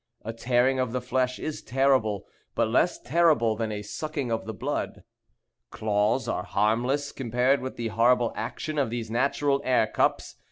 A 0.25 0.33
tearing 0.33 0.79
of 0.79 0.93
the 0.93 0.99
flesh 0.99 1.37
is 1.37 1.61
terrible, 1.61 2.25
but 2.55 2.67
less 2.71 2.99
terrible 2.99 3.55
than 3.55 3.71
a 3.71 3.83
sucking 3.83 4.31
of 4.31 4.45
the 4.47 4.51
blood. 4.53 5.03
Claws 5.69 6.27
are 6.27 6.41
harmless 6.41 7.11
compared 7.11 7.61
with 7.61 7.75
the 7.75 7.89
horrible 7.89 8.33
action 8.35 8.79
of 8.79 8.89
these 8.89 9.11
natural 9.11 9.61
air 9.63 9.85
cups. 9.85 10.37